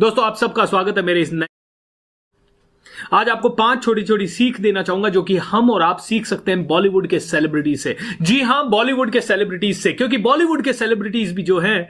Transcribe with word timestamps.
दोस्तों, 0.00 0.24
आप 0.24 0.36
सबका 0.36 0.64
स्वागत 0.66 0.96
है 0.96 1.02
मेरे 1.04 1.20
इस 1.20 1.32
नए 1.32 1.46
आज 3.12 3.28
आपको 3.28 3.48
पाँच 3.48 3.82
छोटी 3.84 4.02
छोटी 4.02 4.26
सीख 4.26 4.60
देना 4.60 4.82
चाहूँगा 4.82 5.08
जो 5.08 5.22
कि 5.22 5.36
हम 5.36 5.70
और 5.70 5.82
आप 5.82 5.98
सीख 5.98 6.26
सकते 6.26 6.50
हैं 6.50 6.66
बॉलीवुड 6.66 7.08
के 7.08 7.18
सेलिब्रिटीज 7.20 7.80
से। 7.80 7.96
जी 8.22 8.40
हाँ, 8.40 8.68
बॉलीवुड 8.70 9.12
के 9.12 9.20
सेलिब्रिटीज 9.20 9.76
से, 9.78 9.92
क्योंकि 9.92 10.18
बॉलीवुड 10.18 10.62
के 10.64 10.72
सेलिब्रिटीज 10.72 11.32
भी 11.32 11.42
जो 11.42 11.58
हैं, 11.58 11.88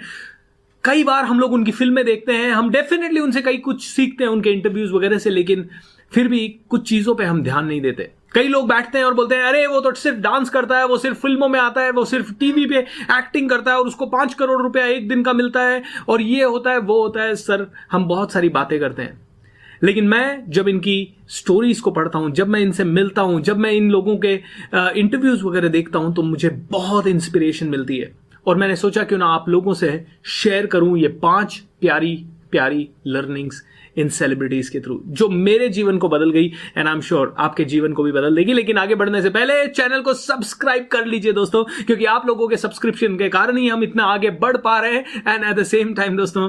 कई 0.85 1.04
बार 1.04 1.25
हम 1.25 1.41
लोग 1.41 1.53
उनकी 1.53 1.73
फ़िल्में 1.73 2.04
देखते 2.04 2.32
हैं, 2.32 2.50
हम 2.53 2.71
डेफिनेटली 2.71 3.21
उनसे 3.21 3.43
कई 3.43 3.59
कुछ 3.59 3.86
सीखते 3.86 4.25
हैं, 4.25 4.31
उनके 4.31 4.50
इंटरव्यूज़ 4.50 4.93
वगैरह 4.93 5.18
से, 5.18 5.31
लेकिन 5.31 5.68
फिर 6.13 6.29
भी 6.29 6.49
कुछ 6.69 6.89
चीज़ों 6.89 7.15
पे 7.15 7.25
हम 7.25 7.43
ध्यान 7.43 7.67
नहीं 7.67 7.81
देते। 7.81 8.11
कई 8.33 8.49
लोग 8.49 8.69
बैठते 8.69 8.99
हैं 8.99 9.05
और 9.05 9.15
बोलते 9.15 9.35
हैं, 9.35 9.43
अरे, 9.43 9.67
वो 9.67 9.81
तो 9.81 9.93
सिर्फ़ 9.95 10.19
डांस 10.19 10.51
करता 10.51 10.79
है, 10.79 10.87
वो 10.87 10.99
सिर्फ़ 10.99 11.19
फ़िल्मों 11.19 11.49
में 11.49 11.59
आता 11.61 11.81
है, 11.81 11.91
वो 11.91 12.05
सिर्फ़ 12.05 12.33
टीवी 12.33 12.67
पे 12.67 12.79
एक्टिंग 12.79 13.49
करता 13.51 13.71
है 13.71 13.79
और 13.79 13.87
उसको 13.87 14.07
पाँच 14.07 14.35
करोड़ 14.35 14.61
रुपया 14.63 14.87
एक 14.87 15.09
दिन 15.09 15.23
का 15.23 15.32
मिलता 15.32 15.63
है 15.63 15.82
और 16.09 16.23
ये 16.23 16.45
होता 16.45 16.71
है, 16.71 16.79
वो 16.79 17.03
होता 17.03 17.23
है। 17.23 17.35
सर, 17.35 17.67
हम 17.93 18.04
बहुत 18.04 18.32
सारी 18.32 18.49
बातें 18.49 18.79
करते 18.81 19.03
हैं। 19.03 19.21
लेकिन 19.82 20.09
मैं 20.09 20.45
जब 20.49 20.68
इनकी 20.68 21.15
स्टोरीज 21.29 21.81
को 21.81 21.91
पढ़ता 21.91 22.18
हूँ, 22.18 22.31
जब 22.31 22.49
मैं 22.49 22.61
इनसे 22.61 22.85
मिलता 22.85 23.23
हूँ, 23.23 23.40
जब 23.40 23.59
मैं 23.59 23.71
इन 23.73 23.90
लोगों 23.90 24.17
के 24.17 24.35
इंटरव्यूज़ 25.01 25.45
वगैरह 25.45 25.68
देखता 25.68 25.99
हूँ 25.99 26.15
तो 26.15 26.23
मुझे 26.23 26.49
बहुत 26.71 27.07
इंस्पिरेशन 27.07 27.68
मिलती 27.68 27.99
है। 27.99 28.13
और 28.46 28.57
मैंने 28.57 28.77
सोचा 28.77 29.03
क्यों 29.03 29.18
ना 29.18 29.27
आप 29.27 29.49
लोगों 29.49 29.75
से 29.75 30.04
शेयर 30.25 30.67
करूँ 30.67 30.99
ये 30.99 31.09
पाँच 31.09 31.63
प्यारी 31.81 32.15
प्यारी 32.51 32.89
लर्निंग्स 33.06 33.62
इन 33.97 34.08
सेलिब्रिटीज 34.08 34.69
के 34.69 34.80
थ्रू 34.80 35.00
जो 35.08 35.28
मेरे 35.28 35.69
जीवन 35.69 35.98
को 35.98 36.08
बदल 36.08 36.31
गई 36.31 36.47
एंड 36.47 36.86
आई 36.86 36.92
एम 36.92 37.00
श्योर 37.00 37.34
आपके 37.39 37.64
जीवन 37.64 37.92
को 37.92 38.03
भी 38.03 38.12
बदल 38.12 38.36
देगी 38.36 38.53
लेकिन 38.53 38.78
आगे 38.78 38.94
बढ़ने 38.94 39.22
से 39.22 39.31
पहले 39.31 39.67
चैनल 39.69 40.03
को 40.03 40.14
सब्सक्राइब 40.14 40.86
कर 40.92 41.06
लीजिए 41.06 41.33
दोस्तों 41.33 41.64
क्योंकि 41.64 42.05
आप 42.05 42.27
लोगों 42.27 42.48
के 42.48 42.56
सब्सक्रिप्शन 42.56 43.17
के 43.19 43.28
कारण 43.28 43.56
ही 43.56 43.69
हम 43.69 43.83
इतना 43.84 44.05
आगे 44.05 44.31
बढ़ 44.41 44.56
पा 44.56 44.78
रहे 44.78 44.95
हैं 44.95 45.23
and 45.28 45.45
at 45.45 45.56
the 45.56 45.65
same 45.67 45.95
time 45.95 46.17
दोस्तों 46.17 46.48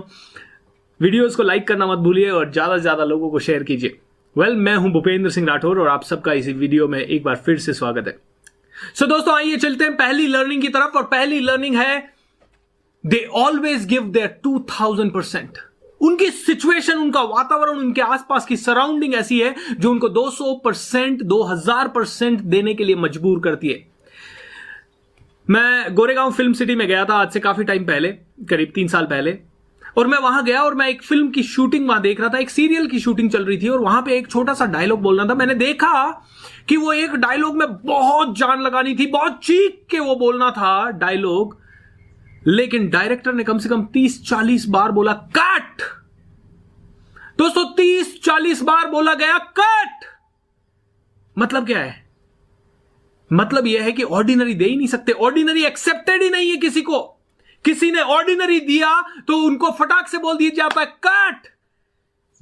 वीडियोस 0.99 1.35
को 1.35 1.43
लाइक 1.43 1.67
करना 1.67 1.85
मत 1.87 1.99
भूलिए 1.99 2.29
और 2.29 2.51
ज़्यादा 2.51 2.75
से 2.77 2.81
ज़्यादा 2.81 3.03
लोगों 3.03 3.29
को 3.29 3.39
शेयर 3.39 3.63
कीजिए। 3.63 3.97
वेल 4.35 4.47
well, 4.47 4.59
मैं 4.59 4.75
हूँ 4.75 4.91
भूपेंद्र 4.91 5.29
सिंह 5.29 5.47
राठौर 5.47 5.79
और 5.79 5.87
आप 5.87 6.03
सबका 6.03 6.33
इसी 6.33 6.53
वीडियो 6.53 6.87
में 6.87 6.99
एक 6.99 7.23
बार 7.23 7.35
फिर 7.35 7.57
से 7.57 7.73
स्वागत 7.73 8.07
है। 8.07 8.17
सो 8.93 9.05
so, 9.05 9.11
दोस्तों 9.11 9.35
आइए 9.35 9.57
चलते 9.57 9.83
हैं 9.83 9.95
पहली 9.97 10.27
लर्निंग 10.27 10.61
की 10.61 10.69
तरफ़ 10.69 10.97
और 10.97 11.03
पहली 11.05 11.39
लर्निंग 11.39 11.75
है 11.75 11.97
they 13.03 13.25
always 13.35 13.85
give 13.87 14.03
their 14.09 14.27
two 14.43 14.59
thousand 14.71 15.11
percent 15.13 15.57
उनकी 16.01 16.29
सिचुएशन 16.31 16.97
उनका 16.97 17.21
वातावरण, 17.21 17.77
उनके 17.79 18.01
आसपास 18.01 18.45
की 18.45 18.57
सराउंडिंग 18.57 19.13
ऐसी 19.13 19.39
है 19.39 19.55
जो 19.71 19.91
उनको 19.91 20.09
200 20.09 20.53
परसेंट, 20.63 21.21
दो 21.23 21.43
हज़ार 21.43 21.87
परसेंट 21.87 22.39
देने 22.41 22.73
के 22.73 22.83
लिए 22.83 22.95
मजबूर 22.97 23.39
करती 23.39 23.69
है। 23.69 23.85
मैं 25.47 25.93
गोरेगांव 25.95 26.31
फ़िल्म 26.31 26.53
सिटी 26.53 26.75
में 26.75 26.87
गया 26.87 27.05
था 27.05 27.13
आज 27.13 27.31
से 27.31 27.39
काफ़ी 27.39 27.63
टाइम 27.63 27.85
पहले, 27.85 28.09
करीब 28.49 28.71
तीन 28.75 28.87
साल 28.87 29.05
पहले, 29.05 29.37
और 29.97 30.07
मैं 30.07 30.17
वहाँ 30.17 30.43
गया 30.45 30.61
और 30.61 30.75
मैं 30.75 30.87
एक 30.87 31.01
फ़िल्म 31.03 31.29
की 31.29 31.43
शूटिंग 31.43 31.87
वहाँ 31.87 32.01
देख 32.01 32.19
रहा 32.19 32.29
था, 32.29 32.37
एक 32.37 32.49
सीरियल 32.49 32.87
की 32.87 32.99
शूटिंग 32.99 33.29
चल 33.31 33.45
रही 33.45 33.57
थी, 33.57 33.67
और 33.67 33.79
वहाँ 33.79 34.01
पे 34.01 34.17
एक 34.17 34.27
छोटा 34.27 34.53
सा 34.53 34.65
डायलॉग 34.67 35.01
बोलना 35.01 35.25
था। 35.25 35.35
मैंने 35.35 35.55
देखा 35.55 36.09
कि 36.69 36.77
वो 36.77 36.93
एक 36.93 37.15
डायलॉग 37.15 37.57
में 37.57 37.67
बहुत 37.75 38.37
जान 38.37 38.61
लगानी 38.61 38.95
थी, 38.95 39.05
बहुत 39.07 39.39
चीख 39.43 39.81
के 39.91 39.99
वो 39.99 40.15
बोलना 40.15 40.51
था 40.51 40.89
डायलॉग 40.91 41.59
लेकिन 42.47 42.89
डायरेक्टर 42.89 43.33
ने 43.33 43.43
कम 43.43 43.57
से 43.57 43.69
कम 43.69 43.85
तीस 43.85 44.29
चालीस 44.29 44.65
बार 44.65 44.91
बोला, 44.91 45.13
कट! 45.13 45.81
दोस्तों, 47.37 47.65
तीस 47.65 48.21
चालीस 48.21 48.61
बार 48.61 48.87
बोला 48.87 49.13
गया, 49.13 49.37
कट! 49.37 49.99
मतलब 51.37 51.65
क्या 51.65 51.79
है? 51.79 52.09
मतलब 53.33 53.67
यह 53.67 53.83
है 53.83 53.91
कि 53.91 54.03
ऑर्डिनरी 54.03 54.53
दे 54.53 54.65
ही 54.65 54.75
नहीं 54.75 54.87
सकते। 54.87 55.11
ऑर्डिनरी 55.11 55.63
एक्सेप्टेड 55.63 56.23
ही 56.23 56.29
नहीं 56.29 56.49
है 56.49 56.57
किसी 56.57 56.81
को। 56.81 56.99
किसी 57.65 57.91
ने 57.91 58.01
ऑर्डिनरी 58.01 58.59
दिया 58.59 59.21
तो 59.27 59.37
उनको 59.37 59.71
फटाक 59.71 60.07
से 60.07 60.17
बोल 60.17 60.37
दिया 60.37 60.49
जाता 60.49 60.81
है 60.81 60.85
कट! 61.07 61.41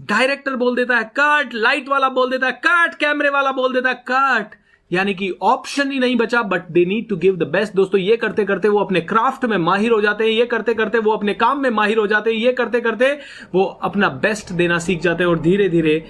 डायरेक्टर 0.01 0.55
बोल 0.55 0.75
देता 0.75 0.97
है, 0.97 1.11
कट! 1.19 1.49
लाइट 1.53 1.89
वाला 1.89 2.09
बोल 2.09 2.31
देता 2.31 2.47
है, 2.47 2.61
कट! 2.65 2.95
कैमरे 2.95 3.29
वाला 3.29 3.51
बोल 3.51 3.73
देता 3.73 3.89
है, 3.89 4.03
कट! 4.07 4.58
यानी 4.91 5.13
कि 5.13 5.29
ऑप्शन 5.41 5.91
ही 5.91 5.99
नहीं 5.99 6.15
बचा 6.15 6.41
but 6.43 6.69
they 6.71 6.85
need 6.85 7.07
to 7.09 7.15
give 7.17 7.35
the 7.37 7.47
best 7.47 7.75
दोस्तों, 7.75 7.99
ये 7.99 8.15
करते 8.17 8.45
करते 8.45 8.69
वो 8.69 8.79
अपने 8.79 9.01
क्राफ्ट 9.01 9.45
में 9.45 9.57
माहिर 9.57 9.91
हो 9.91 10.01
जाते 10.01 10.23
हैं, 10.23 10.31
ये 10.31 10.45
करते 10.45 10.73
करते 10.73 10.99
वो 10.99 11.11
अपने 11.11 11.33
काम 11.35 11.61
में 11.61 11.69
माहिर 11.71 11.97
हो 11.97 12.07
जाते 12.07 12.29
हैं, 12.29 12.37
ये 12.37 12.53
करते 12.53 12.81
करते 12.81 13.11
वो 13.53 13.63
अपना 13.83 14.09
बेस्ट 14.23 14.51
देना 14.53 14.79
सीख 14.79 15.01
जाते 15.01 15.23
हैं 15.23 15.29
और 15.29 15.39
धीरे 15.39 15.69
धीरे 15.69 16.03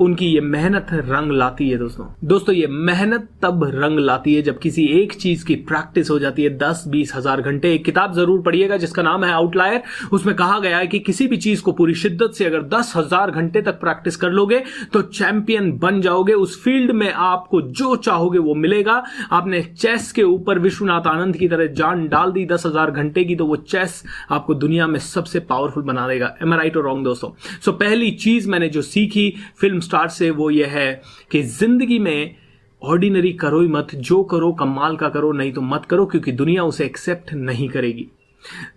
उनकी 0.00 0.26
ये 0.26 0.40
मेहनत 0.42 0.86
रंग 0.92 1.30
लाती 1.32 1.68
है 1.68 1.76
दोस्तों। 1.78 2.06
दोस्तों, 2.24 2.54
ये 2.54 2.66
मेहनत 2.66 3.28
तब 3.42 3.62
रंग 3.74 3.98
लाती 3.98 4.34
है 4.34 4.42
जब 4.42 4.58
किसी 4.58 4.84
एक 4.92 5.12
चीज़ 5.14 5.44
की 5.46 5.54
प्रैक्टिस 5.66 6.10
हो 6.10 6.18
जाती 6.18 6.42
है 6.42 6.56
दस, 6.58 6.84
बीस 6.88 7.14
हज़ार 7.16 7.40
घंटे। 7.42 7.72
एक 7.74 7.84
किताब 7.84 8.14
ज़रूर 8.14 8.42
पढ़िएगा 8.42 8.76
जिसका 8.76 9.02
नाम 9.02 9.24
है 9.24 9.32
आउटलायर। 9.32 9.82
उसमें 10.12 10.34
कहा 10.36 10.58
गया 10.60 10.78
है 10.78 10.86
कि 10.86 10.98
किसी 11.00 11.26
भी 11.26 11.36
चीज़ 11.36 11.62
को 11.62 11.72
पूरी 11.72 11.94
शिद्दत 11.96 12.34
से 12.34 12.44
अगर 12.44 12.62
दस 12.68 12.92
हज़ार 12.96 13.30
घंटे 13.30 13.62
तक 13.62 13.80
प्रैक्टिस 13.80 14.16
कर 14.16 14.30
लोगे 14.30 14.62
तो 14.92 15.02
चैंपियन 15.02 15.70
बन 15.78 16.00
जाओगे। 16.00 16.32
उस 16.34 16.60
फ़ील्ड 16.64 16.90
में 16.92 17.12
आपको 17.12 17.60
जो 17.62 17.94
चाहोगे 17.98 18.38
वो 18.38 18.54
मिलेगा। 18.56 19.02
आपने 19.32 19.62
चेस 19.62 20.10
के 20.12 20.22
ऊपर 20.24 20.58
विश्वनाथ 20.58 21.06
आनंद 21.06 21.36
की 21.36 21.48
तरह 21.48 21.66
जान 21.74 22.06
डाल 22.08 22.32
दी 22.32 22.44
दस 22.46 22.66
हज़ार 22.66 22.90
घंटे 22.92 23.24
की 23.24 23.36
तो 23.36 23.46
वो 23.46 23.56
चेस 23.58 24.02
आपको 24.30 24.54
दुनिया 24.56 24.86
में 24.86 24.98
सबसे 25.00 25.40
पावरफुल 25.42 25.82
बना 25.84 26.06
देगा। 26.08 26.34
एम 26.42 26.54
राइट 26.54 26.76
और 26.76 26.84
रॉन्ग 26.84 27.04
दोस्तों? 27.04 27.30
सो 27.64 27.72
पहली 27.74 28.10
चीज़ 28.12 28.48
मैंने 28.50 28.68
जो 28.68 28.82
सीखी, 28.84 29.32
फ़िल्म 29.60 29.80
स्टार 29.86 30.08
से 30.10 30.30
वो 30.32 30.50
ये 30.50 30.66
है 30.68 30.90
कि 31.30 31.42
ज़िंदगी 31.42 31.98
में 31.98 32.34
ऑर्डिनरी 32.82 33.32
करो 33.34 33.60
ही 33.60 33.68
मत, 33.68 33.94
जो 33.94 34.22
करो 34.24 34.52
कमाल 34.54 34.96
का 34.96 35.08
करो, 35.08 35.32
नहीं 35.32 35.52
तो 35.52 35.60
मत 35.62 35.84
करो, 35.84 36.06
क्योंकि 36.06 36.32
दुनिया 36.34 36.64
उसे 36.64 36.84
एक्सेप्ट 36.84 37.32
नहीं 37.34 37.68
करेगी। 37.68 38.06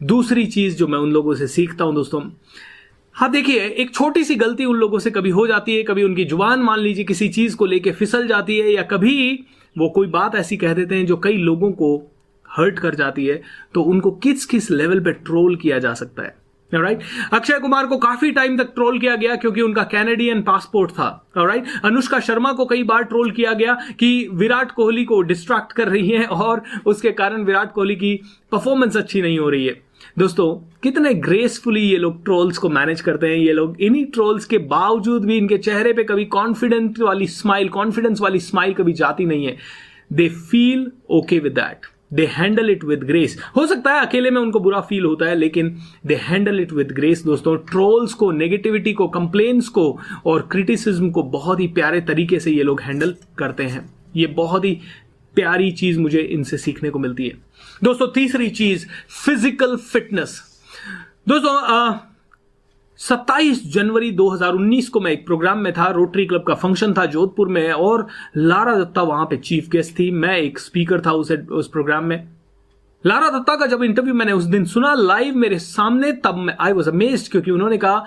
दूसरी 0.03 0.45
चीज़ 0.47 0.77
जो 0.77 0.87
मैं 0.87 0.99
उन 0.99 1.11
लोगों 1.11 1.33
से 1.35 1.47
सीखता 1.49 1.83
हूँ 1.83 1.95
दोस्तों 1.95 2.21
हाँ 3.15 3.29
देखिए, 3.31 3.59
एक 3.59 3.93
छोटी 3.93 4.23
सी 4.23 4.35
गलती 4.35 4.65
उन 4.65 4.75
लोगों 4.77 4.99
से 4.99 5.11
कभी 5.11 5.29
हो 5.29 5.45
जाती 5.47 5.75
है, 5.75 5.83
कभी 5.83 6.03
उनकी 6.03 6.25
ज़ुबान 6.25 6.59
मान 6.61 6.79
लीजिए 6.79 7.05
किसी 7.05 7.27
चीज़ 7.29 7.55
को 7.55 7.65
लेके 7.65 7.91
फिसल 7.93 8.27
जाती 8.27 8.57
है, 8.57 8.71
या 8.71 8.83
कभी 8.83 9.45
वो 9.75 9.89
कोई 9.89 10.07
बात 10.09 10.35
ऐसी 10.35 10.57
कह 10.57 10.73
देते 10.73 10.95
हैं 10.95 11.05
जो 11.05 11.17
कई 11.17 11.37
लोगों 11.39 11.71
को 11.73 11.95
हर्ट 12.45 12.79
कर 12.79 12.95
जाती 12.95 13.25
है 13.25 13.41
तो 13.73 13.81
उनको 13.83 14.11
किस 14.23 14.45
किस 14.45 14.69
लेवल 14.71 14.99
पे 14.99 15.11
ट्रोल 15.13 15.55
किया 15.55 15.79
जा 15.79 15.93
सकता 15.93 16.23
है। 16.23 16.35
राइट 16.71 16.99
अक्षय 17.33 17.59
कुमार 17.59 17.85
को 17.87 17.97
काफ़ी 17.97 18.31
टाइम 18.31 18.57
तक 18.57 18.73
ट्रोल 18.75 18.99
किया 18.99 19.15
गया 19.15 19.35
क्योंकि 19.35 19.61
उनका 19.61 19.83
कैनेडियन 19.83 20.41
पासपोर्ट 20.41 20.91
था। 20.91 21.09
राइट 21.37 21.65
अनुष्का 21.85 22.19
शर्मा 22.19 22.51
को 22.53 22.65
कई 22.65 22.83
बार 22.83 23.03
ट्रोल 23.03 23.31
किया 23.31 23.53
गया 23.53 23.77
कि 23.99 24.29
विराट 24.33 24.71
कोहली 24.71 25.05
को 25.05 25.21
डिस्ट्रैक्ट 25.21 25.71
कर 25.71 25.87
रही 25.87 26.09
है 26.09 26.25
और 26.25 26.63
उसके 26.85 27.11
कारण 27.11 27.43
विराट 27.43 27.73
कोहली 27.73 27.95
की 27.95 28.15
परफॉर्मेंस 28.51 28.97
अच्छी 28.97 29.21
नहीं 29.21 29.39
हो 29.39 29.49
रही 29.49 29.65
है। 29.65 29.81
दोस्तों, 30.19 30.53
कितने 30.83 31.13
ग्रेसफुली 31.13 31.81
ये 31.81 31.97
लोग 31.97 32.23
ट्रोल्स 32.25 32.57
को 32.57 32.69
मैनेज 32.69 33.01
करते 33.01 33.27
हैं। 33.27 33.37
ये 33.37 33.53
लोग, 33.53 33.81
इन्हीं 33.81 34.05
ट्रोल्स 34.05 34.45
के 34.45 34.57
बावजूद 34.57 35.25
भी 35.25 35.37
इनके 35.37 35.57
चेहरे 35.57 35.93
पे 35.93 36.03
कभी 36.03 36.25
कॉन्फिडेंस 36.25 36.99
वाली 36.99 37.27
स्माइल 37.27 37.69
कॉन्फिडेंस 37.69 38.21
वाली 38.21 38.39
स्माइल 38.39 38.73
कभी 38.73 38.93
जाती 38.93 39.25
नहीं 39.25 39.45
है। 39.45 39.57
They 40.13 40.29
feel 40.29 40.91
okay 41.09 41.39
with 41.39 41.53
that 41.53 41.85
they 42.11 42.25
handle 42.25 42.69
it 42.69 42.83
with 42.83 43.03
grace 43.03 43.37
हो 43.55 43.65
सकता 43.67 43.93
है 43.93 44.05
अकेले 44.05 44.29
में 44.31 44.39
उनको 44.41 44.59
बुरा 44.59 44.81
फील 44.81 45.05
होता 45.05 45.25
है 45.25 45.35
लेकिन 45.35 45.69
they 46.05 46.15
handle 46.15 46.59
it 46.59 46.71
with 46.71 46.91
grace 46.91 47.23
दोस्तों. 47.23 47.55
ट्रोल्स 47.71 48.13
को 48.13 48.31
नेगेटिविटी 48.31 48.93
को 48.93 49.07
कंप्लेन्स 49.07 49.67
को 49.67 49.99
और 50.25 50.47
क्रिटिसिज्म 50.51 51.09
को 51.11 51.23
बहुत 51.23 51.59
ही 51.59 51.67
प्यारे 51.67 52.01
तरीके 52.01 52.39
से 52.39 52.51
ये 52.51 52.63
लोग 52.63 52.81
हैंडल 52.81 53.15
करते 53.37 53.63
हैं. 53.63 53.89
ये 54.15 54.27
बहुत 54.27 54.65
ही 54.65 54.79
प्यारी 55.35 55.71
चीज़ 55.71 55.99
मुझे 55.99 56.21
इनसे 56.21 56.57
सीखने 56.57 56.89
को 56.89 56.99
मिलती 56.99 57.27
है. 57.27 57.33
दोस्तों 57.83 58.07
तीसरी 58.07 58.49
चीज़ 58.49 58.85
फ़िज़िकल 59.25 59.75
फिटनेस 59.75 60.41
दोस्तों 61.29 61.55
आ, 61.63 61.91
27 62.99 63.73
जनवरी 63.73 64.11
2019 64.11 64.89
को 64.89 64.99
मैं 64.99 65.11
एक 65.11 65.25
प्रोग्राम 65.25 65.59
में 65.59 65.73
था, 65.73 65.87
रोटरी 65.87 66.25
क्लब 66.25 66.43
का 66.43 66.53
फ़ंक्शन 66.53 66.93
था 66.93 67.05
जोधपुर 67.05 67.47
में 67.47 67.71
और 67.71 68.07
लारा 68.37 68.75
दत्ता 68.75 69.01
वहाँ 69.01 69.25
पे 69.25 69.37
चीफ 69.37 69.69
गेस्ट 69.69 69.99
थी। 69.99 70.11
मैं 70.11 70.37
एक 70.37 70.59
स्पीकर 70.59 71.01
था 71.01 71.11
उसे, 71.11 71.37
उस 71.37 71.67
प्रोग्राम 71.67 72.03
में। 72.03 72.27
लारा 73.05 73.29
दत्ता 73.29 73.55
का 73.55 73.65
जब 73.65 73.83
इंटरव्यू 73.83 74.13
मैंने 74.13 74.31
उस 74.31 74.43
दिन 74.43 74.65
सुना 74.65 74.93
लाइव 74.93 75.35
मेरे 75.35 75.59
सामने, 75.59 76.11
तब 76.11 76.35
मैं 76.35 76.57
आई 76.59 76.71
वॉज़ 76.71 76.89
अमेज 76.89 77.27
क्योंकि 77.27 77.51
उन्होंने 77.51 77.77
कहा, 77.77 78.05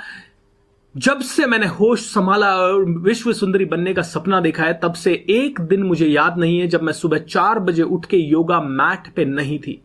जब 0.97 1.21
से 1.21 1.47
मैंने 1.47 1.67
होश 1.67 2.01
संभाला 2.01 2.57
और 2.57 2.85
विश्व 2.85 3.33
सुंदरी 3.33 3.65
बनने 3.65 3.95
का 3.95 4.03
सपना 4.03 4.41
देखा 4.41 4.65
है, 4.65 4.81
तब 4.83 4.93
से 4.93 5.27
एक 5.31 5.61
दिन 5.61 5.83
मुझे 5.83 6.07
याद 6.07 6.39
नहीं 6.39 6.59
है 6.59 6.69
जब 6.69 6.83
मैं 6.83 6.93
सुबह 6.93 7.19
चार 7.19 7.59
बजे 7.59 7.83
उठ 7.83 8.07
के 8.07 8.17
योगा 8.17 8.61
मैट 8.61 9.15
पे 9.15 9.25
नहीं 9.25 9.59
थी। 9.59 9.83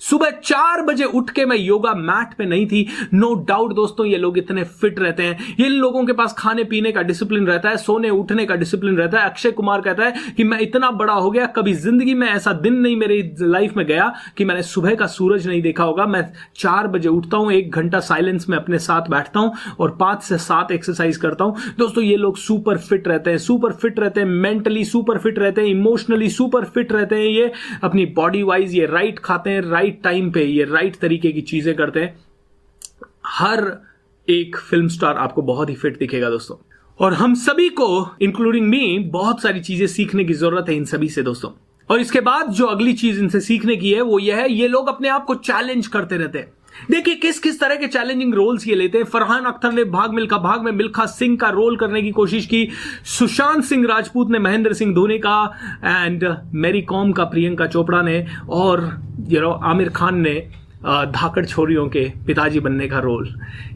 सुबह 0.00 0.30
चार 0.44 0.80
बजे 0.82 1.04
उठ 1.04 1.30
के 1.30 1.44
मैं 1.46 1.56
योगा 1.56 1.92
मैट 1.94 2.32
पे 2.38 2.44
नहीं 2.44 2.66
थी। 2.66 2.86
नो 3.14 3.28
no 3.28 3.46
डाउट 3.48 3.72
दोस्तों, 3.74 4.06
ये 4.06 4.16
लोग 4.18 4.38
इतने 4.38 4.62
फिट 4.64 4.98
रहते 4.98 5.22
हैं। 5.22 5.54
ये 5.60 5.68
लोगों 5.68 6.04
के 6.06 6.12
पास 6.12 6.34
खाने 6.38 6.64
पीने 6.64 6.92
का 6.92 7.02
डिसिप्लिन 7.02 7.46
रहता 7.46 7.68
है, 7.68 7.76
सोने 7.76 8.10
उठने 8.10 8.44
का 8.46 8.54
डिसिप्लिन 8.54 8.96
रहता 8.96 9.18
है। 9.18 9.30
अक्षय 9.30 9.50
कुमार 9.50 9.80
कहता 9.80 10.04
है 10.04 10.32
कि 10.36 10.44
मैं 10.44 10.58
इतना 10.58 10.90
बड़ा 10.92 11.12
हो 11.12 11.30
गया, 11.30 11.46
कभी 11.48 11.74
ज़िंदगी 11.74 12.14
में 12.14 12.26
ऐसा 12.28 12.52
दिन 12.54 12.74
नहीं 12.74 12.96
मेरी 12.96 13.22
लाइफ 13.40 13.76
में 13.76 13.84
गया 13.86 14.12
कि 14.38 14.44
मैंने 14.44 14.62
सुबह 14.64 14.94
का 14.94 15.06
सूरज 15.06 15.46
नहीं 15.48 15.62
देखा 15.62 15.84
होगा। 15.84 16.06
मैं 16.06 16.24
चार 16.56 16.86
बजे 16.88 17.08
उठता 17.08 17.36
हूँ, 17.36 17.52
एक 17.52 17.70
घंटा 17.72 18.00
साइलेंस 18.00 18.48
में 18.48 18.56
अपने 18.58 18.78
साथ 18.78 19.08
बैठता 19.10 19.40
हूँ 19.40 19.52
और 19.80 19.96
पाँच 20.00 20.22
से 20.22 20.38
सात 20.38 20.72
एक्सरसाइज 20.72 21.16
करता 21.16 21.44
हूँ। 21.44 21.56
दोस्तों, 21.78 22.04
ये 22.04 22.16
लोग 22.16 22.36
सुपर 22.38 22.78
फिट 22.80 23.08
रहते 23.08 23.30
हैं 23.30 23.38
सुपर 23.38 23.72
फिट 23.74 24.00
रहते 24.00 24.20
हैं 24.20 24.28
मेंटली 24.28 24.84
सुपर 24.84 25.18
फिट 25.18 25.38
रहते 25.38 25.60
हैं 25.60 25.68
इमोशनली 25.68 26.28
सुपर 26.30 26.64
फिट 26.66 26.92
रहते 26.92 27.16
हैं। 27.16 27.26
ये 27.26 27.50
अपनी 27.84 28.06
बॉडी 28.16 28.42
वाइज 28.42 28.74
ये 28.74 28.86
राइट 28.86 29.18
खाते 29.18 29.50
हैं 29.50 29.62
राइट 29.74 30.02
टाइम 30.04 30.30
पे 30.30 30.44
ये 30.44 30.64
राइट 30.64 30.96
तरीके 30.96 31.32
की 31.32 31.40
चीज़ें 31.42 31.74
करते 31.76 32.00
हैं। 32.00 32.16
हर 33.26 33.66
एक 34.28 34.56
फ़िल्म 34.70 34.88
स्टार 34.88 35.16
आपको 35.16 35.42
बहुत 35.42 35.70
ही 35.70 35.74
फिट 35.74 35.98
दिखेगा 35.98 36.30
दोस्तों। 36.30 36.56
और 37.00 37.14
हम 37.14 37.34
सभी 37.34 37.68
को 37.70 37.86
इंक्लूडिंग 38.22 38.66
मी 38.68 38.98
बहुत 39.12 39.42
सारी 39.42 39.60
चीज़ें 39.60 39.86
सीखने 39.86 40.24
की 40.24 40.34
ज़रूरत 40.34 40.68
है 40.68 40.74
इन 40.76 40.84
सभी 40.84 41.08
से 41.08 41.22
दोस्तों। 41.22 41.50
और 41.90 42.00
इसके 42.00 42.20
बाद 42.20 42.50
जो 42.50 42.66
अगली 42.66 42.92
चीज़ 42.92 43.18
इनसे 43.20 43.40
सीखने 43.40 43.76
की 43.76 43.92
है, 43.92 44.00
वो 44.00 44.18
यह 44.18 44.36
है, 44.36 44.52
ये 44.52 44.68
लोग 44.68 44.88
अपने 44.88 45.08
आप 45.08 45.24
को 45.24 45.34
चैलेंज 45.34 45.86
करते 45.86 46.16
रहते 46.16 46.38
हैं। 46.38 46.52
देखिए, 46.90 47.14
किस 47.14 47.38
किस 47.38 47.60
तरह 47.60 47.76
के 47.76 47.86
चैलेंजिंग 47.86 48.34
रोल्स 48.34 48.66
ये 48.68 48.74
लेते 48.74 48.98
हैं। 48.98 49.04
फरहान 49.04 49.44
अख्तर 49.44 49.72
ने 49.72 49.84
भाग 49.84 50.14
मिल्खा 50.14 50.38
भाग 50.38 50.62
में 50.62 50.72
मिल्खा 50.72 51.06
सिंह 51.06 51.36
का 51.36 51.48
रोल 51.50 51.76
करने 51.76 52.02
की 52.02 52.10
कोशिश 52.10 52.46
की। 52.46 52.68
सुशांत 53.04 53.64
सिंह 53.64 53.86
राजपूत 53.86 54.30
ने 54.30 54.38
महेंद्र 54.38 54.72
सिंह 54.72 54.94
धोनी 54.94 55.18
का 55.18 55.38
एंड 55.84 56.26
मेरी 56.54 56.82
कॉम 56.82 57.12
का 57.12 57.24
प्रियंका 57.24 57.66
चोपड़ा 57.66 58.02
ने 58.02 58.26
और 58.50 58.90
यू 59.28 59.40
नो 59.40 59.50
आमिर 59.64 59.88
खान 59.88 60.20
ने 60.20 60.34
धाकड़ 60.84 61.44
छोरियों 61.46 61.86
के 61.88 62.00
पिताजी 62.26 62.60
बनने 62.60 62.88
का 62.88 62.98
रोल 62.98 63.28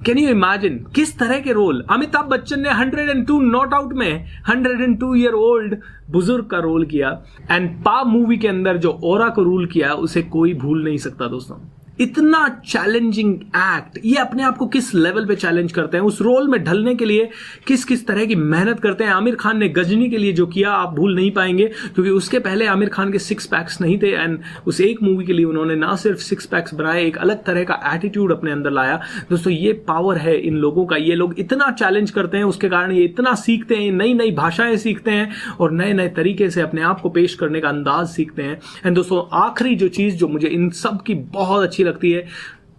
कैन 0.07 0.19
यू 0.19 0.29
इमेजिन 0.29 0.79
किस 0.95 1.17
तरह 1.19 1.41
के 1.41 1.53
रोल 1.53 1.85
अमिताभ 1.91 2.25
बच्चन 2.25 2.61
ने 2.61 2.71
102 2.71 3.41
नॉट 3.43 3.75
आउट 3.75 3.93
में 3.93 4.27
102 4.51 5.15
ईयर 5.17 5.33
ओल्ड 5.33 5.77
बुज़ुर्ग 6.11 6.47
का 6.47 6.59
रोल 6.59 6.85
किया। 6.87 7.11
एंड 7.51 7.71
पा 7.85 8.03
मूवी 8.05 8.37
के 8.37 8.49
अंदर 8.49 8.77
जो 8.77 8.99
ओरा 9.03 9.29
को 9.29 9.43
रूल 9.43 9.67
किया, 9.67 9.93
उसे 9.93 10.23
कोई 10.23 10.55
भूल 10.55 10.85
नहीं 10.85 10.99
सकता, 10.99 11.27
दोस्तों। 11.27 11.57
इतना 12.01 12.49
चैलेंजिंग 12.67 13.35
एक्ट 13.57 13.99
ये 14.05 14.17
अपने 14.17 14.43
आप 14.43 14.57
को 14.57 14.67
किस 14.67 14.95
लेवल 14.95 15.27
पे 15.27 15.37
चैलेंज 15.37 15.73
करते 15.73 15.97
हैं? 15.97 16.05
उस 16.05 16.21
रोल 16.23 16.49
में 16.49 16.63
ढलने 16.65 16.95
के 16.95 17.05
लिए 17.05 17.29
किस 17.67 17.85
किस 17.85 18.07
तरह 18.07 18.25
की 18.25 18.35
मेहनत 18.35 18.81
करते 18.81 19.05
हैं? 19.05 19.11
आमिर 19.11 19.35
खान 19.35 19.59
ने 19.59 19.69
गजनी 19.69 20.09
के 20.11 20.19
लिए 20.19 20.33
जो 20.33 20.47
किया, 20.47 20.71
आप 20.71 20.95
भूल 20.95 21.15
नहीं 21.17 21.31
पाएँगे, 21.31 21.67
क्योंकि 21.95 22.11
उसके 22.11 22.39
पहले 22.39 22.67
आमिर 22.67 22.89
खान 22.89 23.13
के 23.13 23.19
सिक्स 23.19 23.47
पैक्स 23.47 23.81
नहीं 23.81 23.99
थे 23.99 24.11
एंड 24.13 24.39
उस 24.67 24.81
एक 24.81 25.03
मूवी 25.03 25.25
के 25.25 25.33
लिए 25.33 25.45
उन्होंने 25.45 25.75
ना 25.75 25.95
सिर्फ़ 25.97 26.19
सिक्स 26.19 26.47
पैक्स 26.47 26.75
बनाए, 26.75 27.05
एक 27.05 27.17
अलग 27.17 27.45
तरह 27.45 27.65
का 27.65 27.81
एटीट्यूड 27.95 28.33
अपने 28.33 28.51
अंदर 28.51 28.71
लाया। 28.71 29.01
दोस्तों, 29.31 29.53
ये 29.53 29.73
पावर 29.89 30.17
है 30.17 30.37
इन 30.39 30.57
लोगों 30.57 30.87
का। 30.87 30.97
ये 30.97 31.15
लोग 31.15 31.35
इतना 31.39 31.71
चैलेंज 31.71 32.11
करते 32.11 32.37
हैं, 32.37 32.45
उसके 32.45 32.69
कारण 32.69 32.93
ये 32.93 33.05
इतना 33.05 33.35
सीखते 33.35 33.77
हैं 33.77 33.93
नई 33.93 34.15
नई 34.15 34.31
भाषाएँ 34.31 34.77
सीखते 34.77 35.11
हैं 35.11 35.31
और 35.61 35.73
नए 35.73 35.93
नए 35.93 36.09
तरीके 36.09 36.51
से 36.51 36.61
अपने 36.61 36.83
आप 36.83 37.01
को 37.01 37.09
पेश 37.09 37.35
करने 37.35 37.61
का 37.61 37.69
अंदाज 37.69 38.07
सीखते 38.09 38.43
हैं। 38.43 38.61
एंड 38.87 38.95
दोस्तों, 38.95 39.23
आखिरी 39.39 39.75
जो 39.77 39.89
चीज़ 39.89 40.17
जो 40.17 40.29
मुझे 40.29 40.49
इन 40.49 40.71
सब 40.71 41.03
की 41.03 41.15
बहुत 41.15 41.63
अच्छी 41.63 41.85
लगती 41.89 42.13
है। 42.13 42.27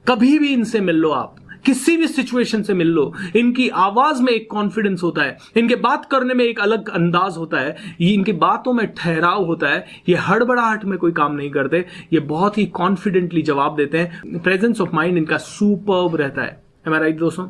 कभी 0.07 0.39
भी 0.39 0.53
इनसे 0.53 0.79
मिल 0.79 0.95
लो 0.95 1.09
आप। 1.09 1.35
किसी 1.65 1.97
भी 1.97 2.07
सिचुएशन 2.07 2.63
से 2.63 2.73
मिल 2.73 2.87
लो। 2.87 3.13
इनकी 3.35 3.69
आवाज़ 3.69 4.23
में 4.23 4.33
एक 4.33 4.47
कॉन्फिडेंस 4.51 5.03
होता 5.03 5.21
है। 5.21 5.37
इनके 5.57 5.75
बात 5.75 6.05
करने 6.05 6.33
में 6.33 6.45
एक 6.45 6.59
अलग 6.59 6.89
अंदाज 6.89 7.37
होता 7.37 7.57
है। 7.57 7.75
ये 8.01 8.13
इनकी 8.13 8.31
बातों 8.31 8.73
में 8.73 8.93
ठहराव 8.97 9.45
होता 9.45 9.67
है। 9.67 9.85
ये 10.09 10.15
हड़बड़ाहट 10.15 10.85
में 10.85 10.99
कोई 10.99 11.11
काम 11.11 11.35
नहीं 11.35 11.49
करते। 11.49 11.85
ये 12.13 12.19
बहुत 12.19 12.57
ही 12.57 12.65
कॉन्फिडेंटली 12.65 13.41
जवाब 13.41 13.75
देते 13.75 13.97
हैं। 13.97 14.39
प्रेजेंस 14.39 14.81
ऑफ़ 14.81 14.89
माइंड 14.93 15.17
इनका 15.17 15.37
सुपर्ब 15.37 16.15
रहता 16.15 16.41
है। 16.41 16.63
राइट 16.87 17.17
दोस्तों? 17.17 17.47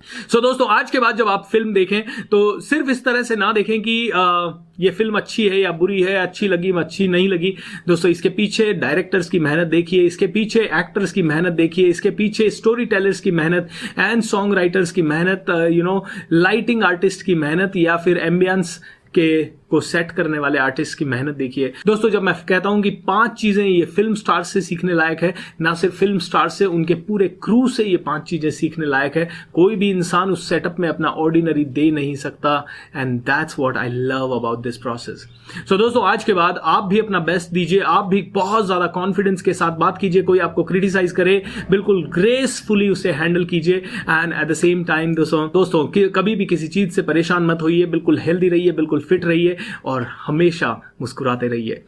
सो 0.00 0.36
so, 0.36 0.42
दोस्तों 0.42 0.68
आज 0.68 0.90
के 0.90 1.00
बाद 1.00 1.16
जब 1.16 1.28
आप 1.28 1.48
फ़िल्म 1.52 1.72
देखें 1.74 2.26
तो 2.30 2.38
सिर्फ़ 2.60 2.90
इस 2.90 3.04
तरह 3.04 3.22
से 3.22 3.36
ना 3.36 3.52
देखें 3.52 3.80
कि 3.82 4.10
आ, 4.10 4.50
ये 4.80 4.90
फ़िल्म 4.90 5.16
अच्छी 5.16 5.48
है 5.48 5.60
या 5.60 5.70
बुरी 5.72 6.00
है 6.02 6.16
अच्छी 6.16 6.48
लगी 6.48 6.70
अच्छी 6.72 7.06
नहीं 7.08 7.28
लगी। 7.28 7.54
दोस्तों 7.88 8.10
इसके 8.10 8.28
पीछे 8.28 8.72
डायरेक्टर्स 8.74 9.30
की 9.30 9.38
मेहनत 9.40 9.66
देखिए 9.66 10.02
इसके 10.06 10.26
पीछे 10.26 10.60
एक्टर्स 10.60 11.12
की 11.12 11.22
मेहनत 11.22 11.52
देखिए 11.52 11.88
इसके 11.88 12.10
पीछे 12.10 12.48
स्टोरी 12.50 12.84
टेलर्स 12.86 13.20
की 13.20 13.30
मेहनत 13.30 13.68
एंड 13.98 14.22
सॉन्ग 14.22 14.54
राइटर्स 14.54 14.92
की 14.92 15.02
मेहनत 15.02 15.50
यू 15.72 15.84
नो 15.84 16.04
लाइटिंग 16.32 16.82
आर्टिस्ट 16.84 17.22
की 17.22 17.34
मेहनत 17.34 17.76
या 17.76 17.96
फिर 17.96 18.18
एम्बियंस 18.18 18.80
के 19.14 19.44
को 19.70 19.80
सेट 19.80 20.10
करने 20.10 20.38
वाले 20.38 20.58
आर्टिस्ट 20.58 20.98
की 20.98 21.04
मेहनत 21.04 21.34
देखिए। 21.36 21.72
दोस्तों, 21.86 22.08
जब 22.10 22.22
मैं 22.22 22.34
कहता 22.48 22.68
हूँ 22.68 22.82
कि 22.82 22.90
पाँच 23.06 23.32
चीज़ें 23.40 23.64
ये 23.64 23.84
फ़िल्म 23.86 24.14
स्टार 24.14 24.42
से 24.44 24.60
सीखने 24.60 24.94
लायक 24.94 25.22
है, 25.22 25.32
ना 25.60 25.72
सिर्फ़ 25.74 25.94
फ़िल्म 25.96 26.18
स्टार 26.18 26.48
से, 26.48 26.64
उनके 26.66 26.94
पूरे 26.96 27.28
क्रू 27.42 27.68
से 27.68 27.84
ये 27.84 27.96
पाँच 27.98 28.22
चीज़ें 28.28 28.50
सीखने 28.50 28.86
लायक 28.86 29.16
है। 29.16 29.28
कोई 29.54 29.76
भी 29.76 29.90
इंसान 29.90 30.30
उस 30.30 30.48
सेटअप 30.48 30.76
में 30.80 30.88
अपना 30.88 31.08
ऑर्डिनरी 31.08 31.64
दे 31.66 31.90
नहीं 31.90 32.14
सकता 32.16 32.64
and 32.96 33.18
that's 33.20 33.58
what 33.58 33.76
I 33.76 33.88
love 33.90 34.36
about 34.36 34.62
this 34.62 34.76
process 34.76 35.26
so 35.68 35.76
दोस्तों, 35.76 36.04
आज 36.04 36.24
के 36.24 36.32
बाद 36.34 36.60
आप 36.64 36.84
भी 36.84 36.98
अपना 36.98 37.18
बेस्ट 37.20 37.50
दीजिए, 37.52 37.80
आप 37.80 38.06
भी 38.06 38.22
बहुत 38.34 38.66
ज़्यादा 38.66 38.86
कॉन्फिडेंस 38.94 39.42
के 39.42 39.52
साथ 39.54 39.76
बात 39.78 39.98
कीजिए, 39.98 40.22
कोई 40.22 40.38
आपको 40.38 40.64
क्रिटिसाइज 40.64 41.12
करे, 41.12 41.42
बिल्कुल 41.70 42.02
ग्रेसफुली 42.14 42.88
उसे 42.88 43.12
हैंडल 43.12 43.44
कीजिए 43.44 43.76
and 43.76 44.32
at 44.32 44.48
the 44.48 44.54
same 44.54 44.84
time 44.84 45.14
दोस्तों 45.14 45.46
दोस्तों 45.52 45.86
कभी 46.12 46.34
भी 46.36 46.46
किसी 46.46 46.68
चीज़ 46.68 46.90
से 46.90 47.02
परेशान 47.04 47.46
मत 47.46 47.62
होइए, 47.62 47.86
बिल्कुल 47.86 48.18
हेल्दी 48.18 48.48
रहिए 48.48 48.72
बिल्कुल 48.96 49.08
फिट 49.08 49.24
रहिए 49.24 49.56
और 49.84 50.02
हमेशा 50.26 50.70
मुस्कुराते 51.00 51.48
रहिए। 51.48 51.84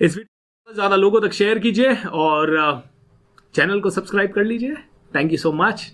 इस 0.00 0.16
वीडियो 0.16 0.74
ज़्यादा 0.74 0.96
लोगों 0.96 1.20
तक 1.20 1.32
शेयर 1.32 1.58
कीजिए 1.58 1.94
और 2.06 2.56
चैनल 3.54 3.80
को 3.80 3.90
सब्सक्राइब 3.90 4.32
कर 4.32 4.44
लीजिए। 4.44 4.74
Thank 5.14 5.32
you 5.32 5.38
so 5.38 5.52
much 5.52 5.86